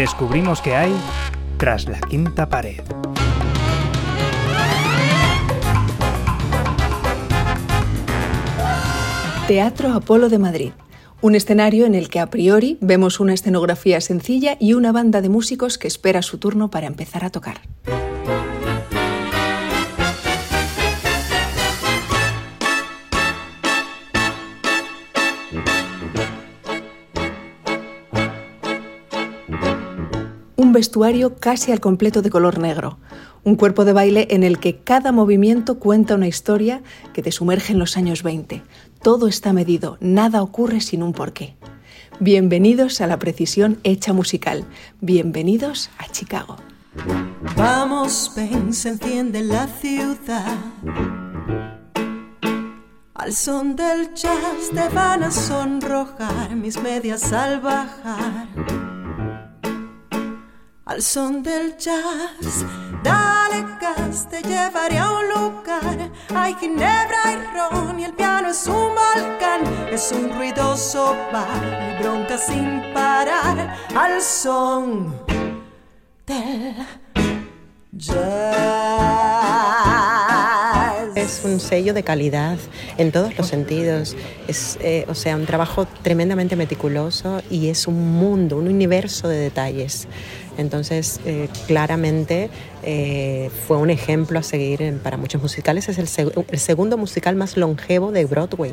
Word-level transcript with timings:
descubrimos 0.00 0.62
que 0.62 0.74
hay 0.74 0.94
tras 1.58 1.86
la 1.86 2.00
quinta 2.00 2.48
pared. 2.48 2.80
Teatro 9.46 9.92
Apolo 9.92 10.30
de 10.30 10.38
Madrid. 10.38 10.72
Un 11.20 11.34
escenario 11.34 11.84
en 11.84 11.94
el 11.94 12.08
que 12.08 12.18
a 12.18 12.30
priori 12.30 12.78
vemos 12.80 13.20
una 13.20 13.34
escenografía 13.34 14.00
sencilla 14.00 14.56
y 14.58 14.72
una 14.72 14.90
banda 14.90 15.20
de 15.20 15.28
músicos 15.28 15.76
que 15.76 15.86
espera 15.86 16.22
su 16.22 16.38
turno 16.38 16.70
para 16.70 16.86
empezar 16.86 17.26
a 17.26 17.30
tocar. 17.30 17.60
Vestuario 30.80 31.36
casi 31.36 31.72
al 31.72 31.80
completo 31.80 32.22
de 32.22 32.30
color 32.30 32.58
negro, 32.58 32.98
un 33.44 33.56
cuerpo 33.56 33.84
de 33.84 33.92
baile 33.92 34.28
en 34.30 34.42
el 34.42 34.58
que 34.58 34.78
cada 34.78 35.12
movimiento 35.12 35.78
cuenta 35.78 36.14
una 36.14 36.26
historia 36.26 36.82
que 37.12 37.20
te 37.20 37.32
sumerge 37.32 37.74
en 37.74 37.78
los 37.78 37.98
años 37.98 38.22
20. 38.22 38.62
Todo 39.02 39.28
está 39.28 39.52
medido, 39.52 39.98
nada 40.00 40.40
ocurre 40.40 40.80
sin 40.80 41.02
un 41.02 41.12
porqué. 41.12 41.54
Bienvenidos 42.18 43.02
a 43.02 43.06
la 43.06 43.18
precisión 43.18 43.78
hecha 43.84 44.14
musical. 44.14 44.64
Bienvenidos 45.02 45.90
a 45.98 46.10
Chicago. 46.10 46.56
Vamos, 47.58 48.32
ven, 48.34 48.72
se 48.72 48.88
enciende 48.88 49.42
la 49.42 49.66
ciudad. 49.66 50.56
Al 53.12 53.34
son 53.34 53.76
del 53.76 54.14
jazz 54.14 54.70
te 54.72 54.88
van 54.94 55.24
a 55.24 55.30
sonrojar 55.30 56.56
mis 56.56 56.80
medias 56.80 57.34
al 57.34 57.60
bajar 57.60 58.89
al 60.90 61.02
son 61.02 61.40
del 61.40 61.76
jazz. 61.76 62.64
Dale 63.04 63.64
gas, 63.80 64.28
te 64.28 64.42
llevaré 64.42 64.98
a 64.98 65.08
un 65.12 65.28
lugar. 65.28 66.10
Hay 66.34 66.52
ginebra 66.54 67.22
y 67.32 67.36
ron 67.54 68.00
y 68.00 68.04
el 68.04 68.12
piano 68.12 68.48
es 68.48 68.66
un 68.66 68.90
volcán. 69.00 69.62
Es 69.92 70.10
un 70.10 70.32
ruidoso 70.36 71.14
bar 71.32 71.96
y 71.96 72.02
bronca 72.02 72.36
sin 72.36 72.82
parar 72.92 73.76
al 73.94 74.20
son 74.20 75.14
del 76.26 76.74
jazz. 77.92 79.79
Es 81.20 81.42
un 81.44 81.60
sello 81.60 81.92
de 81.92 82.02
calidad 82.02 82.56
en 82.96 83.12
todos 83.12 83.36
los 83.36 83.46
sentidos. 83.46 84.16
Es, 84.48 84.78
eh, 84.80 85.04
o 85.06 85.14
sea, 85.14 85.36
un 85.36 85.44
trabajo 85.44 85.86
tremendamente 86.00 86.56
meticuloso 86.56 87.42
y 87.50 87.68
es 87.68 87.86
un 87.86 88.12
mundo, 88.12 88.56
un 88.56 88.68
universo 88.68 89.28
de 89.28 89.36
detalles. 89.36 90.08
Entonces, 90.56 91.20
eh, 91.26 91.50
claramente 91.66 92.48
eh, 92.82 93.50
fue 93.66 93.76
un 93.76 93.90
ejemplo 93.90 94.38
a 94.38 94.42
seguir 94.42 94.98
para 95.02 95.18
muchos 95.18 95.42
musicales. 95.42 95.90
Es 95.90 95.98
el, 95.98 96.08
segundo 96.58 96.96
musical 96.96 97.36
más 97.36 97.58
longevo 97.58 98.12
de 98.12 98.24
Broadway. 98.24 98.72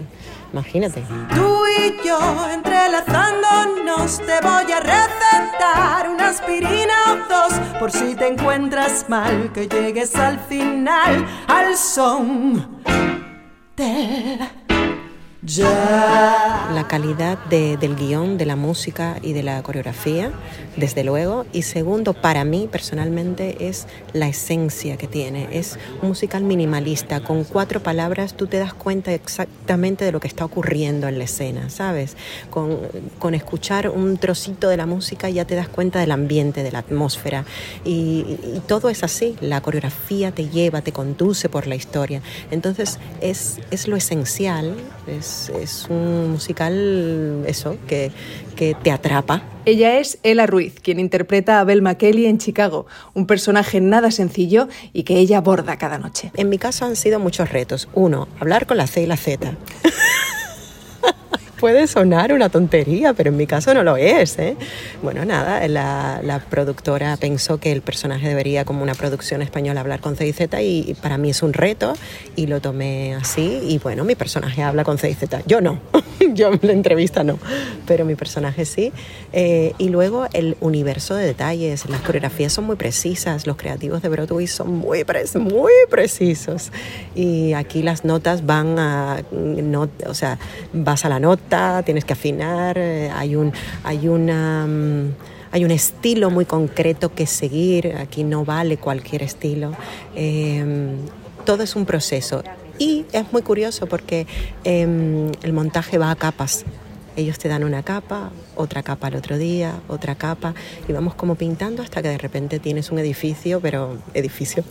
Imagínate. 0.54 1.04
Tú 1.36 1.64
y 1.80 2.08
yo 2.08 2.18
entrelazándonos, 2.54 4.20
te 4.20 4.40
voy 4.42 4.72
a 4.72 4.80
recetar 4.80 6.10
una 6.10 6.30
aspirina 6.30 7.27
por 7.80 7.92
si 7.92 8.16
te 8.16 8.28
encuentras 8.28 9.06
mal, 9.10 9.52
que 9.54 9.68
llegues 9.68 10.16
al 10.16 10.40
final 10.40 11.26
al 11.48 11.76
son 11.76 12.82
del 13.76 14.67
la 15.56 16.86
calidad 16.90 17.38
del 17.46 17.96
guion, 17.96 18.38
de 18.38 18.46
la 18.46 18.56
música 18.56 19.18
y 19.22 19.34
de 19.34 19.44
la 19.44 19.64
coreografía, 19.64 20.32
desde 20.76 21.04
luego. 21.04 21.46
Y 21.54 21.62
segundo, 21.62 22.14
para 22.14 22.44
mí 22.44 22.68
personalmente 22.70 23.68
es 23.68 23.88
la 24.14 24.28
esencia 24.28 24.98
que 24.98 25.08
tiene. 25.08 25.48
Es 25.52 25.80
un 26.02 26.10
musical 26.10 26.44
minimalista. 26.44 27.22
Con 27.22 27.46
cuatro 27.46 27.82
palabras 27.82 28.34
tú 28.36 28.48
te 28.48 28.58
das 28.58 28.74
cuenta 28.74 29.14
exactamente 29.14 30.04
de 30.06 30.12
lo 30.12 30.20
que 30.20 30.28
está 30.28 30.44
ocurriendo 30.44 31.08
en 31.08 31.18
la 31.18 31.24
escena, 31.24 31.70
¿sabes? 31.70 32.18
Con, 32.50 32.80
con 33.20 33.34
escuchar 33.34 33.90
un 33.90 34.18
trocito 34.18 34.70
de 34.70 34.78
la 34.78 34.86
música 34.86 35.30
ya 35.30 35.46
te 35.46 35.56
das 35.56 35.70
cuenta 35.70 36.00
del 36.00 36.12
ambiente, 36.12 36.64
de 36.64 36.72
la 36.72 36.80
atmósfera. 36.80 37.46
Y, 37.86 38.38
y 38.56 38.62
todo 38.68 38.90
es 38.90 39.04
así. 39.04 39.36
La 39.40 39.62
coreografía 39.62 40.32
te 40.32 40.50
lleva, 40.50 40.82
te 40.82 40.92
conduce 40.92 41.48
por 41.48 41.68
la 41.68 41.76
historia. 41.76 42.22
Entonces 42.52 43.00
es, 43.22 43.60
es 43.72 43.88
lo 43.88 43.96
esencial. 43.96 44.76
Es, 45.08 45.50
es, 45.50 45.88
un 45.90 46.32
musical, 46.32 47.44
eso, 47.48 47.78
que, 47.88 48.12
que 48.56 48.76
te 48.76 48.92
atrapa. 48.92 49.42
Ella 49.66 50.00
es 50.00 50.20
Ella 50.24 50.46
Ruiz, 50.46 50.80
quien 50.82 51.00
interpreta 51.00 51.60
a 51.60 51.64
Belma 51.64 51.96
Kelly 51.96 52.26
en 52.26 52.38
Chicago, 52.38 52.86
un 53.14 53.26
personaje 53.26 53.82
nada 53.82 54.12
sencillo 54.12 54.68
y 54.94 55.04
que 55.04 55.18
ella 55.18 55.38
aborda 55.38 55.78
cada 55.78 55.98
noche. 55.98 56.32
En 56.36 56.50
mi 56.50 56.58
caso 56.58 56.86
han 56.86 56.96
sido 56.96 57.20
muchos 57.20 57.50
retos. 57.50 57.88
Uno, 57.94 58.28
hablar 58.40 58.66
con 58.66 58.78
la 58.78 58.88
C 58.88 59.04
y 59.04 59.06
la 59.06 59.18
Z. 59.18 59.56
puede 61.60 61.88
sonar 61.88 62.34
una 62.34 62.50
tontería, 62.50 63.14
pero 63.14 63.30
en 63.30 63.38
mi 63.38 63.48
caso 63.48 63.74
no 63.74 63.84
lo 63.84 63.98
es. 63.98 64.38
¿eh? 64.40 64.56
Bueno, 65.02 65.26
nada, 65.26 65.68
la, 65.68 66.22
la, 66.24 66.40
productora 66.40 67.18
pensó 67.18 67.60
que 67.60 67.72
el 67.72 67.82
personaje 67.82 68.28
debería, 68.28 68.64
como 68.64 68.84
una 68.84 68.94
producción 68.94 69.42
española, 69.42 69.82
hablar 69.82 70.00
con 70.00 70.16
C 70.16 70.28
y 70.28 70.88
y 70.88 70.94
para 70.94 71.18
mí 71.18 71.32
es 71.32 71.42
un 71.42 71.54
reto 71.54 71.94
y 72.36 72.48
lo 72.48 72.62
tomé 72.62 73.16
así 73.16 73.60
y 73.64 73.80
bueno, 73.80 74.04
mi 74.04 74.16
personaje 74.16 74.62
habla 74.62 74.84
con 74.84 74.98
C 74.98 75.10
y 75.10 75.14
Z. 75.14 75.42
Yo 75.48 75.62
no, 75.62 75.80
yo 76.34 76.54
en 76.54 76.60
la 76.62 76.74
entrevista 76.74 77.24
no, 77.24 77.40
pero 77.86 78.06
mi 78.06 78.16
personaje 78.16 78.66
sí. 78.66 78.92
Eh, 79.34 79.74
y 79.78 79.90
luego 79.90 80.28
el 80.34 80.58
universo 80.62 81.16
de 81.16 81.26
detalles, 81.26 81.90
las 81.90 82.02
coreografías 82.02 82.54
son 82.54 82.66
muy 82.66 82.76
precisas, 82.76 83.48
los 83.48 83.58
creativos 83.58 84.02
de 84.02 84.10
Broadway 84.10 84.48
son 84.48 84.78
muy, 84.78 85.04
muy 85.36 85.72
precisos 85.90 86.72
y 87.16 87.54
aquí 87.54 87.82
las 87.82 88.06
notas 88.06 88.46
van 88.46 88.78
a, 88.80 89.24
no, 89.32 89.90
o 90.06 90.14
sea, 90.14 90.38
vas 90.74 91.06
a 91.06 91.10
la 91.10 91.20
nota 91.20 91.47
tienes 91.84 92.06
que 92.06 92.14
afinar, 92.14 92.78
eh, 92.78 93.10
hay 93.14 93.36
un, 93.36 93.52
hay 93.84 94.08
una 94.08 94.66
mm, 94.68 95.12
hay 95.52 95.64
un 95.64 95.72
estilo 95.72 96.30
muy 96.30 96.46
concreto 96.46 97.14
que 97.14 97.26
seguir, 97.26 97.96
aquí 97.98 98.24
no 98.24 98.44
vale 98.44 98.78
cualquier 98.78 99.24
estilo. 99.24 99.72
Em, 100.16 100.98
todo 101.46 101.64
es 101.64 101.76
un 101.76 101.86
proceso 101.86 102.44
y 102.78 103.06
es 103.14 103.32
muy 103.32 103.42
curioso 103.42 103.88
porque 103.88 104.28
em, 104.64 105.32
el 105.42 105.54
montaje 105.54 105.98
va 105.98 106.12
a 106.12 106.16
capas. 106.16 106.66
Ellos 107.16 107.40
te 107.40 107.48
dan 107.48 107.64
una 107.64 107.82
capa, 107.82 108.30
otra 108.56 108.84
capa 108.84 109.08
el 109.08 109.16
otro 109.16 109.38
día, 109.38 109.74
otra 109.88 110.16
capa 110.16 110.54
y 110.88 110.92
vamos 110.92 111.16
como 111.16 111.36
pintando 111.36 111.82
hasta 111.82 112.02
que 112.02 112.10
de 112.10 112.18
repente 112.18 112.60
tienes 112.60 112.92
un 112.92 113.00
edificio, 113.00 113.60
pero 113.60 113.98
edificio. 114.14 114.64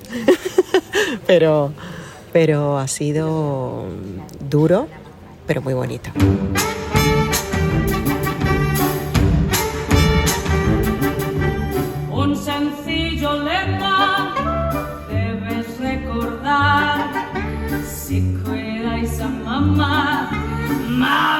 pero 1.27 1.73
pero 2.33 2.77
ha 2.77 2.87
sido 2.87 3.87
duro, 4.51 4.89
pero 5.47 5.63
muy 5.63 5.75
bonito. 5.75 6.11
Un 12.11 12.37
sencillo 12.37 13.43
lema 13.45 14.35
debes 15.09 15.79
recordar 15.79 17.11
si 17.85 18.37
cuidáis 18.45 19.21
a 19.21 19.29
mamá, 19.29 20.31
mamá 20.89 21.36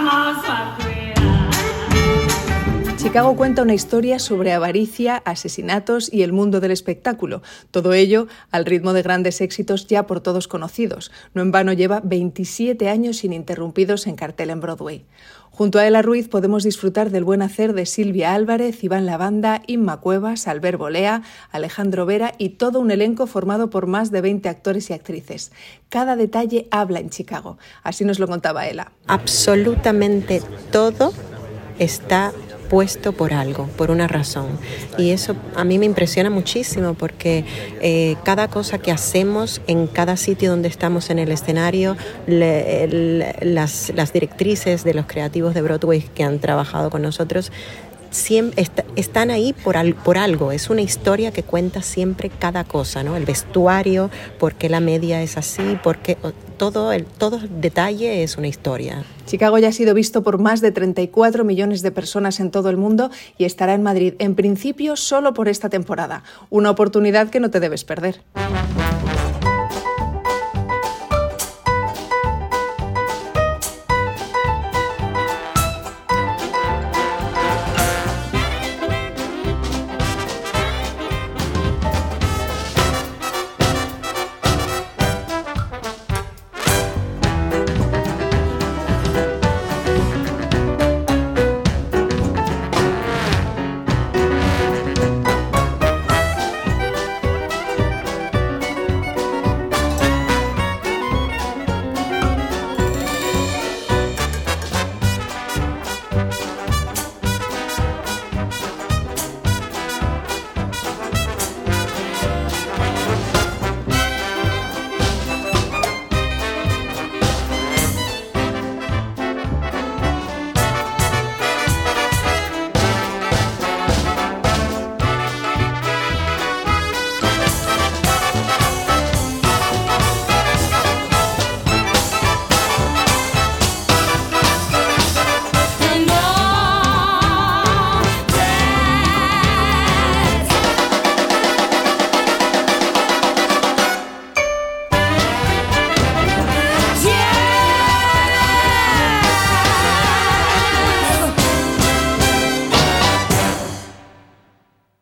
Chicago 3.17 3.35
cuenta 3.35 3.63
una 3.63 3.73
historia 3.73 4.19
sobre 4.19 4.53
avaricia, 4.53 5.23
asesinatos 5.25 6.13
y 6.13 6.23
el 6.23 6.35
mundo 6.35 6.61
del 6.61 6.71
espectáculo. 6.71 7.41
Todo 7.71 7.95
ello 7.95 8.27
al 8.51 8.67
ritmo 8.67 8.93
de 8.93 9.01
grandes 9.01 9.41
éxitos 9.41 9.87
ya 9.87 10.07
por 10.07 10.21
todos 10.21 10.49
conocidos. 10.49 11.11
No 11.33 11.41
en 11.41 11.51
vano 11.51 11.73
lleva 11.73 12.03
27 12.05 12.91
años 12.91 13.25
ininterrumpidos 13.25 14.07
en 14.07 14.17
cartel 14.17 14.51
en 14.51 14.61
Broadway. 14.61 15.07
Junto 15.51 15.79
a 15.79 15.87
Ella 15.89 16.03
Ruiz 16.03 16.29
podemos 16.29 16.63
disfrutar 16.63 17.09
del 17.09 17.25
buen 17.25 17.41
hacer 17.41 17.73
de 17.73 17.87
Silvia 17.87 18.35
Álvarez, 18.35 18.85
Iván 18.85 19.07
Lavanda, 19.07 19.63
Inma 19.67 19.99
Cuevas, 20.01 20.47
Albert 20.47 20.79
Bolea, 20.79 21.23
Alejandro 21.51 22.05
Vera 22.05 22.35
y 22.37 22.51
todo 22.51 22.81
un 22.81 22.91
elenco 22.91 23.27
formado 23.27 23.71
por 23.71 23.87
más 23.87 24.11
de 24.11 24.21
20 24.21 24.47
actores 24.51 24.91
y 24.91 24.93
actrices. 24.93 25.53
Cada 25.89 26.17
detalle 26.17 26.69
habla 26.71 27.01
en 27.01 27.09
Chicago. 27.09 27.57
Así 27.83 28.05
nos 28.05 28.19
lo 28.19 28.29
contaba 28.29 28.69
Ella. 28.69 28.93
Absolutamente 29.07 30.43
todo 30.71 31.15
está 31.79 32.35
puesto 32.69 33.13
por 33.13 33.33
algo, 33.33 33.69
por 33.77 33.91
una 33.91 34.07
razón. 34.07 34.47
Y 34.99 35.11
eso 35.11 35.37
a 35.55 35.65
mí 35.65 35.79
me 35.79 35.87
impresiona 35.87 36.31
muchísimo 36.31 36.95
porque 36.95 37.45
eh, 37.81 38.17
cada 38.25 38.49
cosa 38.49 38.79
que 38.79 38.93
hacemos 38.93 39.61
en 39.67 39.87
cada 39.87 40.17
sitio 40.17 40.51
donde 40.51 40.69
estamos 40.69 41.11
en 41.11 41.19
el 41.19 41.33
escenario, 41.33 41.97
las, 42.27 43.93
las 43.95 44.13
directrices 44.13 44.85
de 44.85 44.95
los 44.95 45.07
creativos 45.07 45.55
de 45.55 45.63
Broadway 45.63 46.03
que 46.15 46.23
han 46.25 46.39
trabajado 46.39 46.91
con 46.91 47.03
nosotros, 47.03 47.53
Están 48.97 49.31
ahí 49.31 49.53
por, 49.53 49.77
por, 49.97 50.19
algo, 50.19 50.53
es 50.53 50.71
una 50.71 50.81
historia 50.81 51.31
que 51.31 51.43
cuenta 51.43 51.83
siempre 51.83 52.31
cada 52.31 52.65
cosa, 52.65 53.03
¿no? 53.03 53.17
El 53.17 53.25
vestuario, 53.25 54.11
por 54.39 54.55
qué 54.55 54.69
la 54.69 54.81
media 54.81 55.23
es 55.23 55.37
así, 55.37 55.79
por 55.83 55.99
qué 55.99 56.17
todo 56.57 56.93
el 56.93 57.05
todo 57.05 57.39
detalle 57.49 58.23
es 58.23 58.37
una 58.37 58.49
historia. 58.49 59.05
Chicago 59.27 59.59
ya 59.59 59.69
ha 59.69 59.73
sido 59.73 59.95
visto 59.95 60.23
por 60.23 60.39
más 60.39 60.61
de 60.61 60.73
34 60.73 61.45
millones 61.45 61.83
de 61.83 61.91
personas 61.91 62.41
en 62.41 62.51
todo 62.51 62.71
el 62.71 62.77
mundo 62.77 63.11
y 63.39 63.45
estará 63.45 63.75
en 63.75 63.83
Madrid 63.83 64.15
en 64.19 64.35
principio 64.35 64.97
solo 64.97 65.35
por 65.35 65.49
esta 65.49 65.69
temporada, 65.69 66.23
una 66.49 66.71
oportunidad 66.71 67.29
que 67.29 67.41
no 67.41 67.51
te 67.51 67.61
debes 67.61 67.85
perder. 67.85 68.23